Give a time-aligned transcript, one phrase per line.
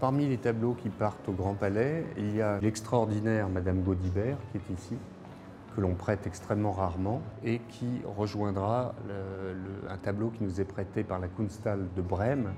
[0.00, 4.56] Parmi les tableaux qui partent au Grand Palais, il y a l'extraordinaire Madame Gaudibert qui
[4.56, 4.96] est ici,
[5.76, 8.94] que l'on prête extrêmement rarement et qui rejoindra
[9.90, 12.54] un tableau qui nous est prêté par la Kunsthalle de Brême,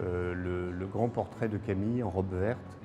[0.00, 2.78] euh, le, grand portrait de Camille en robe verte,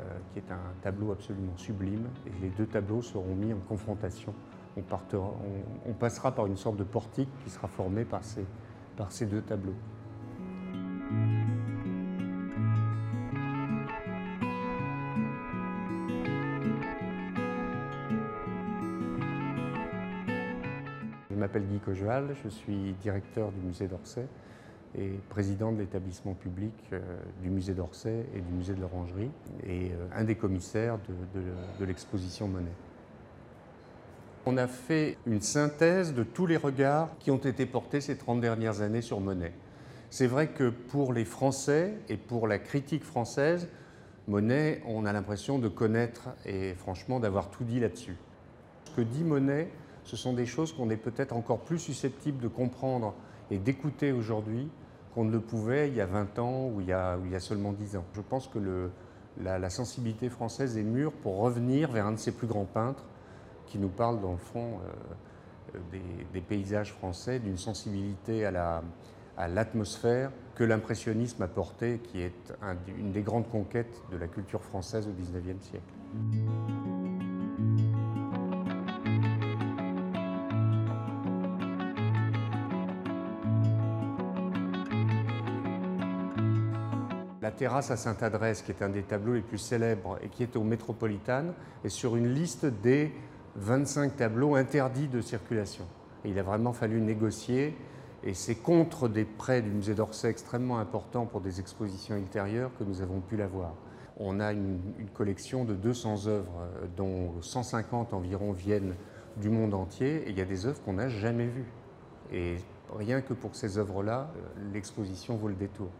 [0.00, 0.02] euh,
[0.32, 2.08] qui est un tableau absolument sublime.
[2.26, 4.34] Et les deux tableaux seront mis en confrontation.
[4.76, 9.76] On, passera par une sorte de portique qui sera formé par ces deux tableaux.
[21.46, 24.26] M'appelle Guy Cojeval, je suis directeur du musée d'Orsay
[24.98, 26.98] et président de l'établissement public euh,
[27.40, 29.30] du musée d'Orsay et du musée de l'Orangerie
[29.64, 30.98] et euh, un des commissaires
[31.78, 32.72] de, l'exposition Monet.
[34.44, 38.40] On a fait une synthèse de tous les regards qui ont été portés ces 30
[38.40, 39.52] dernières années sur Monet.
[40.10, 43.68] C'est vrai que pour les Français et pour la critique française,
[44.26, 48.16] Monet, on a l'impression de connaître et franchement d'avoir tout dit là-dessus.
[48.86, 49.70] Ce que dit Monet,
[50.06, 53.14] ce sont des choses qu'on est peut-être encore plus susceptible de comprendre
[53.50, 54.68] et d'écouter aujourd'hui
[55.14, 57.96] qu'on ne le pouvait il y a 20 ans ou il y a, seulement 10
[57.96, 58.04] ans.
[58.14, 58.90] Je pense que
[59.42, 63.04] la, sensibilité française est mûre pour revenir vers un de ses plus grands peintres
[63.66, 64.78] qui nous parle dans le fond
[65.74, 65.78] euh,
[66.32, 72.54] des, paysages français, d'une sensibilité à l'atmosphère que l'impressionnisme a porté, qui est
[72.96, 76.95] une des grandes conquêtes de la culture française au XIXe siècle.
[87.46, 90.56] La terrasse à Sainte-Adresse, qui est un des tableaux les plus célèbres et qui est
[90.56, 91.52] au Métropolitane,
[91.84, 93.12] est sur une liste des
[93.54, 95.84] 25 tableaux interdits de circulation.
[96.24, 97.76] il a vraiment fallu négocier
[98.24, 102.82] et c'est contre des prêts du musée d'Orsay extrêmement importants pour des expositions ultérieures que
[102.82, 103.74] nous avons pu l'avoir.
[104.16, 104.80] On a une,
[105.14, 108.96] collection de 200 œuvres, euh, dont 150 environ viennent
[109.36, 111.70] du monde entier, et il y a des œuvres qu'on n'a jamais vues.
[112.32, 112.56] Et
[112.92, 115.90] rien que pour ces œuvres-là, euh, l'exposition vaut le détour.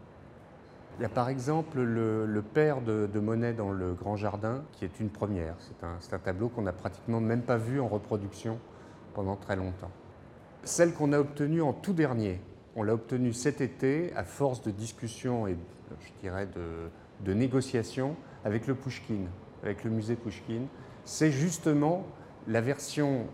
[0.99, 4.99] Il y a par exemple le, père de, Monet dans le Grand Jardin, qui est
[4.99, 5.55] une première.
[5.99, 8.59] C'est un, tableau qu'on n'a pratiquement même pas vu en reproduction
[9.13, 9.91] pendant très longtemps.
[10.63, 12.41] Celle qu'on a obtenue en tout dernier,
[12.75, 15.55] on l'a obtenue cet été à force de discussions et
[15.99, 16.89] je dirais de,
[17.23, 19.27] de négociations avec le Pushkin,
[19.61, 20.63] avec le musée Pushkin.
[21.05, 22.07] C'est justement
[22.47, 23.27] la version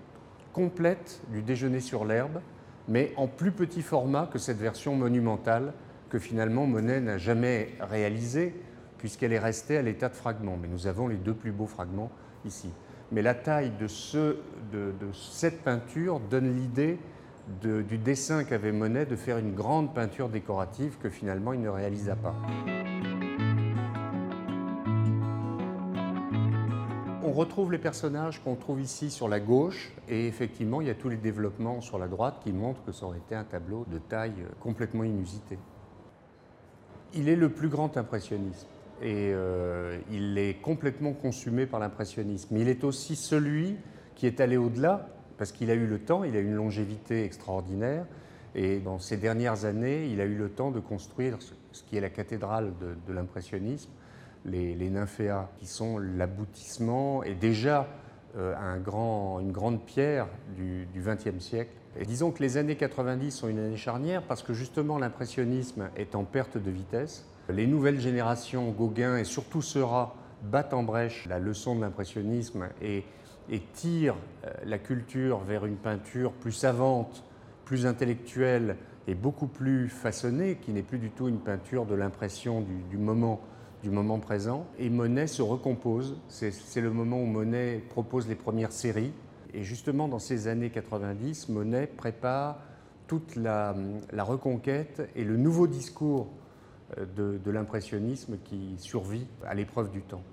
[0.51, 2.41] complète du déjeuner sur l'herbe,
[2.89, 5.73] mais en plus petit format que cette version monumentale
[6.13, 8.53] que finalement Monet n'a jamais réalisé,
[8.99, 10.59] puisqu'elle est restée à l'état de fragment.
[10.61, 12.11] Mais nous avons les deux plus beaux fragments
[12.45, 12.69] ici.
[13.11, 14.37] Mais la taille de, ce,
[14.71, 16.99] de, cette peinture donne l'idée
[17.63, 22.15] du dessin qu'avait Monet de faire une grande peinture décorative que finalement il ne réalisa
[22.15, 22.35] pas.
[27.23, 30.95] On retrouve les personnages qu'on trouve ici sur la gauche et effectivement il y a
[30.95, 33.97] tous les développements sur la droite qui montrent que ça aurait été un tableau de
[33.97, 35.57] taille complètement inusité.
[37.15, 38.67] Il est le plus grand impressionniste
[39.01, 42.55] et euh, il est complètement consumé par l'impressionnisme.
[42.57, 43.75] Il est aussi celui
[44.15, 48.05] qui est allé au-delà parce qu'il a eu le temps, il a une longévité extraordinaire
[48.55, 51.37] et dans ces dernières années, il a eu le temps de construire
[51.71, 53.89] ce qui est la cathédrale de, l'impressionnisme,
[54.45, 57.87] les, nymphéas, qui sont l'aboutissement et déjà
[58.35, 63.47] un grand, une grande pierre du XXe siècle et disons que les années 90 sont
[63.49, 67.25] une année charnière parce que justement l'impressionnisme est en perte de vitesse.
[67.49, 73.03] Les nouvelles générations, Gauguin et surtout Seurat, battent en brèche la leçon de l'impressionnisme et,
[73.73, 77.23] tirent euh, la culture vers une peinture plus savante,
[77.65, 78.77] plus intellectuelle
[79.07, 83.41] et beaucoup plus façonnée, qui n'est plus du tout une peinture de l'impression du, moment,
[83.83, 84.65] du moment présent.
[84.79, 86.17] Et Monet se recompose.
[86.29, 89.13] C'est le moment où Monet propose les premières séries
[89.53, 92.57] et justement, dans ces années 90, Monet prépare
[93.07, 93.75] toute la,
[94.17, 96.27] reconquête et le nouveau discours
[96.97, 100.23] euh, de, de l'impressionnisme qui survit à l'épreuve du temps.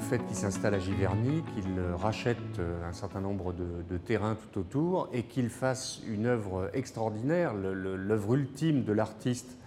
[0.00, 4.60] Le fait qu'il s'installe à Giverny, qu'il rachète euh, un certain nombre de, terrains tout
[4.60, 9.58] autour et qu'il fasse une œuvre extraordinaire, l'œuvre ultime de l'artiste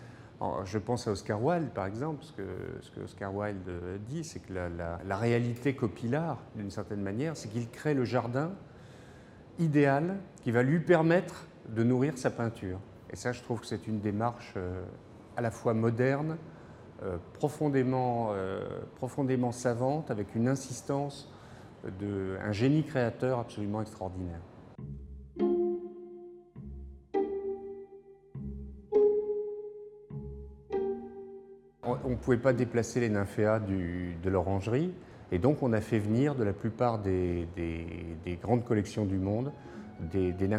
[0.65, 2.23] je pense à Oscar Wilde, par exemple.
[2.23, 3.69] Ce que, Oscar Wilde
[4.09, 8.51] dit, c'est que la, réalité copilard, d'une certaine manière, c'est qu'il crée le jardin
[9.59, 12.79] idéal qui va lui permettre de nourrir sa peinture.
[13.11, 14.83] Et ça, je trouve que c'est une démarche euh,
[15.37, 16.62] à la fois moderne, euh,
[17.01, 18.57] euh, euh,
[18.99, 21.29] profondément, savante, avec une insistance,
[21.99, 24.39] de, un génie créateur absolument extraordinaire.
[32.05, 34.93] on ne pouvait pas déplacer les nymphéas de l'orangerie.
[35.31, 37.47] Et donc, on a fait venir de la plupart des,
[38.41, 39.51] grandes collections du monde
[40.11, 40.49] des, des.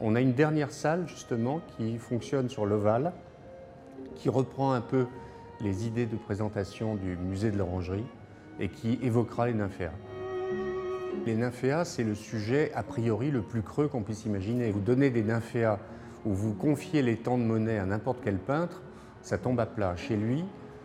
[0.00, 3.12] On a une dernière salle, justement, qui fonctionne sur l'ovale,
[4.14, 5.06] qui reprend un peu
[5.62, 8.04] les idées de présentation du musée de l'orangerie
[8.58, 9.92] et qui évoquera les nymphéas.
[11.24, 14.70] Les nymphéas, c'est le sujet a priori le plus creux qu'on puisse imaginer.
[14.70, 15.78] Vous donnez des nymphéas
[16.24, 18.82] ou vous confiez les temps de monnaie à n'importe quel peintre,
[19.22, 19.94] ça tombe à plat.
[19.96, 20.44] Chez lui,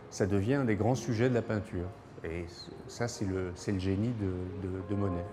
[0.09, 1.87] ça devient un des grands sujets de la peinture.
[2.23, 2.45] Et
[2.87, 5.25] ça, c'est le, génie de, de Monet.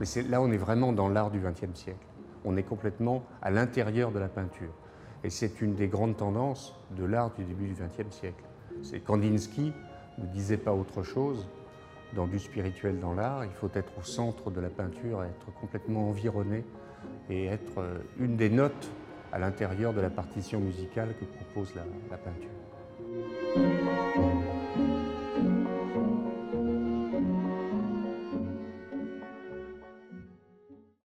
[0.00, 2.06] Mais là, on est vraiment dans l'art du XXe siècle.
[2.44, 4.72] On est complètement à l'intérieur de la peinture.
[5.24, 8.44] Et c'est une des grandes tendances de l'art du début du XXe siècle.
[8.82, 9.72] C'est Kandinsky
[10.18, 11.46] ne disait pas autre chose
[12.14, 13.44] dans du spirituel dans l'art.
[13.44, 16.64] Il faut être au centre de la peinture, être complètement environné
[17.30, 18.90] et être euh, une des notes
[19.32, 22.48] à l'intérieur de la partition musicale que propose la, la peinture.